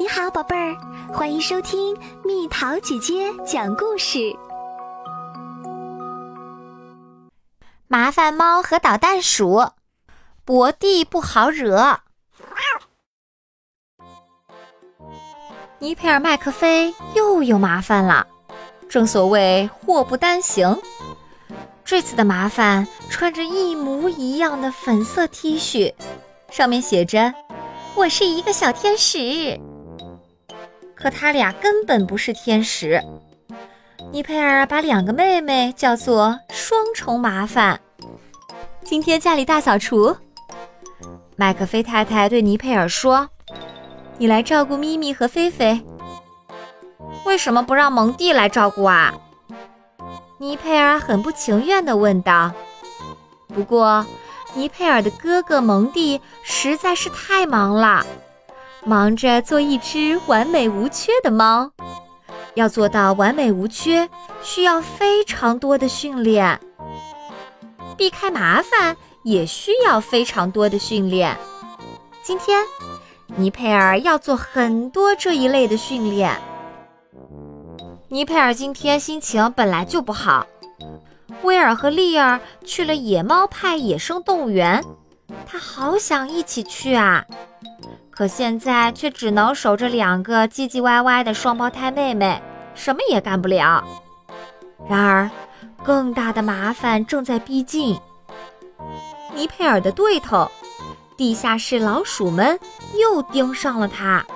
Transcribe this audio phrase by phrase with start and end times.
[0.00, 0.76] 你好，宝贝儿，
[1.12, 4.32] 欢迎收听蜜桃姐姐讲故事。
[7.88, 9.72] 麻烦猫和捣蛋鼠，
[10.44, 11.98] 博蒂不好惹。
[15.80, 18.24] 尼佩尔麦克菲又有麻烦了。
[18.88, 20.80] 正所谓祸不单行，
[21.84, 25.92] 这次的麻烦穿着一模一样的粉色 T 恤，
[26.52, 27.34] 上面写着
[27.96, 29.60] “我是一个小天使”。
[31.00, 33.02] 可他俩根本不是天使。
[34.10, 37.80] 尼佩尔把两个妹妹叫做双重麻烦。
[38.84, 40.16] 今天家里大扫除，
[41.36, 43.28] 麦克菲太太对尼佩尔说
[44.18, 45.80] ：“你来照顾咪咪和菲菲。”
[47.24, 49.14] 为什么不让蒙蒂来照顾啊？
[50.38, 52.52] 尼佩尔很不情愿地问道。
[53.48, 54.06] 不过，
[54.54, 58.06] 尼佩尔的哥哥蒙蒂实在是太忙了。
[58.84, 61.70] 忙着做一只完美无缺的猫，
[62.54, 64.08] 要做到完美无缺，
[64.42, 66.58] 需要非常多的训练。
[67.96, 71.36] 避开麻烦也需要非常多的训练。
[72.22, 72.62] 今天，
[73.36, 76.40] 尼佩尔要做很多这一类的训练。
[78.08, 80.46] 尼佩尔今天心情本来就不好。
[81.42, 84.82] 威尔和利尔去了野猫派野生动物园，
[85.46, 87.24] 他好想一起去啊。
[88.18, 92.42] 可现在却只能守着两个唧唧歪歪的双胞胎妹妹，
[92.74, 93.86] 什么也干不了。
[94.88, 95.30] 然而，
[95.84, 97.96] 更大的麻烦正在逼近。
[99.36, 100.50] 尼佩尔的对头——
[101.16, 102.58] 地下室老鼠们
[103.00, 104.26] 又盯上了他。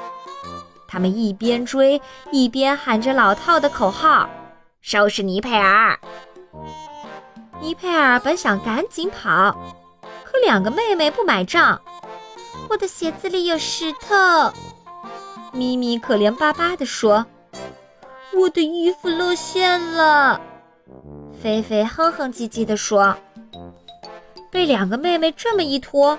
[0.87, 4.31] 他们一边追，一边喊着老套的口号
[4.81, 5.99] ：“收拾尼佩尔！”
[7.61, 9.51] 尼佩尔本想赶紧跑，
[10.23, 11.83] 可两个妹妹不买账。
[12.69, 14.53] 我的鞋子里有石头，
[15.53, 17.27] 咪咪可怜巴巴地说
[18.35, 20.41] ：“我的衣服露馅了。”
[21.43, 23.17] 菲菲哼哼唧唧地说
[24.51, 26.19] ：“被两个妹妹这么一拖，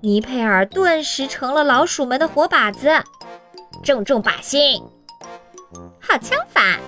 [0.00, 2.90] 尼佩尔顿时成了老鼠们的活靶子，
[3.82, 4.82] 正中靶心。
[6.00, 6.78] 好枪法！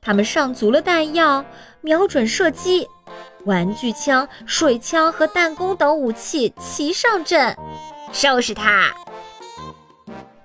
[0.00, 1.44] 他们上足了弹药，
[1.80, 2.88] 瞄准射击。”
[3.46, 7.56] 玩具枪、水枪和弹弓等武器齐上阵，
[8.12, 8.92] 收拾他！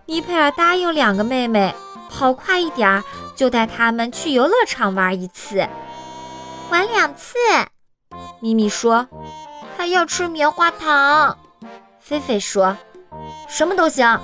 [0.05, 1.73] 尼佩尔答应两个妹妹，
[2.09, 3.03] 跑快一点儿
[3.35, 5.67] 就带他们去游乐场玩一次，
[6.69, 7.35] 玩两次。
[8.39, 9.07] 咪咪说
[9.75, 11.37] ：“还要吃棉花糖。”
[11.99, 12.77] 菲菲说
[13.49, 14.19] ：“什么都行。”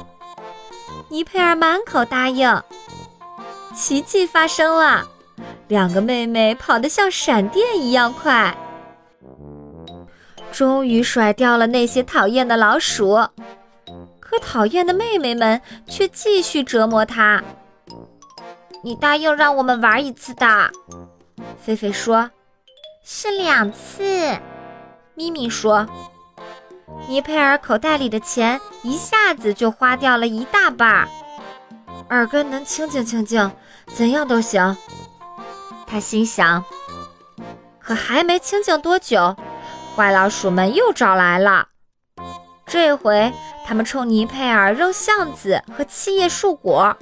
[1.10, 2.62] 尼佩尔满口答应。
[3.74, 5.08] 奇迹发生了，
[5.68, 8.56] 两个妹妹跑得像闪电一样快。
[10.58, 13.14] 终于甩掉了那些讨厌的老鼠，
[14.20, 17.44] 可讨厌的妹妹们却继续折磨他。
[18.84, 20.72] 你答应让我们玩一次的，
[21.64, 22.32] 菲菲说。
[23.04, 24.36] 是两次，
[25.14, 25.88] 咪咪说。
[27.08, 31.08] 尼佩尔口袋里的钱一下子就花掉了一大半，
[32.10, 33.52] 耳根能清静清静，
[33.94, 34.76] 怎样都行。
[35.86, 36.66] 他心想。
[37.78, 39.36] 可还没清静多久。
[39.98, 41.70] 坏老鼠们又找来了，
[42.68, 43.34] 这回
[43.66, 46.96] 他们冲尼佩尔扔橡子和七叶树果。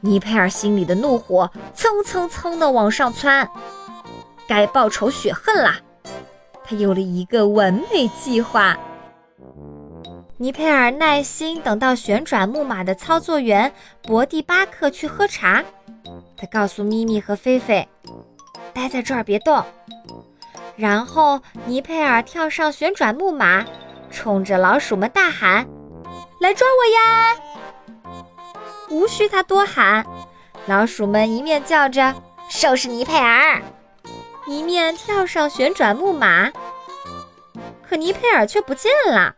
[0.00, 3.46] 尼佩尔心里的怒火蹭蹭蹭地往上窜，
[4.48, 5.76] 该报仇雪恨啦！
[6.64, 8.78] 他有了一个完美计划。
[10.38, 15.62] 尼佩尔耐心等到旋转木马的操作员博蒂巴克去喝茶，
[16.34, 17.86] 他告诉咪咪和菲菲
[18.72, 19.62] ：“待在这儿别动。”
[20.76, 23.64] 然后，尼佩尔跳上旋转木马，
[24.10, 25.66] 冲着老鼠们大喊
[26.40, 27.36] ：“来抓我呀！”
[28.90, 30.04] 无需他多喊，
[30.66, 32.14] 老鼠们一面叫着
[32.50, 33.62] “收拾尼佩尔”，
[34.46, 36.50] 一面跳上旋转木马。
[37.88, 39.34] 可尼佩尔却不见了，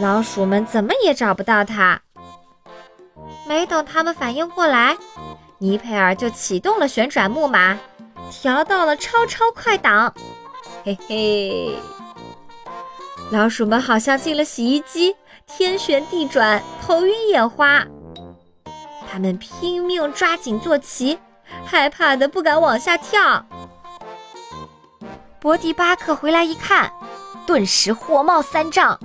[0.00, 2.00] 老鼠们怎么也找不到他。
[3.46, 4.96] 没等他们反应过来，
[5.58, 7.78] 尼佩尔就启动了旋转木马，
[8.30, 10.12] 调到了超超快档。
[10.82, 11.76] 嘿嘿，
[13.30, 15.14] 老鼠们好像进了洗衣机，
[15.46, 17.86] 天旋地转，头晕眼花。
[19.10, 21.18] 他们拼命抓紧坐骑，
[21.66, 23.44] 害怕的不敢往下跳。
[25.38, 26.90] 博迪巴克回来一看，
[27.46, 28.98] 顿时火冒三丈，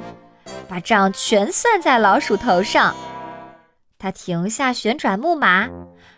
[0.70, 2.96] 把账全算在老鼠头上。
[4.00, 5.68] 他停下旋转木马，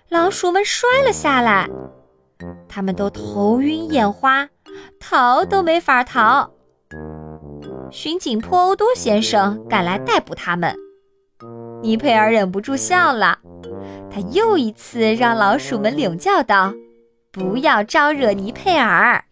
[0.09, 1.67] 老鼠们摔了下来，
[2.69, 4.47] 他们都头晕眼花。
[4.99, 6.51] 逃都没法逃。
[7.91, 10.75] 巡警破欧多先生赶来逮捕他们。
[11.81, 13.39] 尼佩尔忍不住笑了。
[14.09, 16.73] 他又一次让老鼠们领教道
[17.31, 19.23] ：“不要招惹尼佩尔。”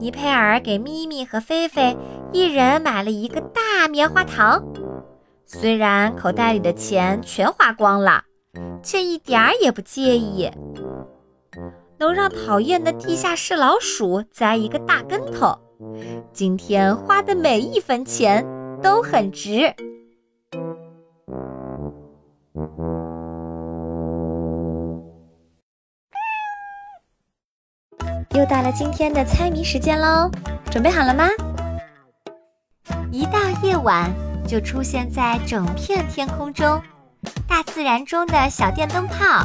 [0.00, 1.96] 尼佩尔给咪咪和菲菲
[2.32, 4.64] 一人买了一个大棉花糖，
[5.46, 8.24] 虽然口袋里的钱全花光了，
[8.82, 10.50] 却一点儿也不介意。
[12.00, 15.54] 能让讨厌的地下室老鼠栽一个大跟头，
[16.32, 18.42] 今天花的每一分钱
[18.82, 19.74] 都很值。
[28.30, 30.30] 又到了今天的猜谜时间喽，
[30.70, 31.28] 准备好了吗？
[33.12, 34.10] 一到夜晚，
[34.48, 36.80] 就出现在整片天空中，
[37.46, 39.44] 大自然中的小电灯泡，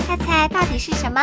[0.00, 1.22] 猜猜到底是什么？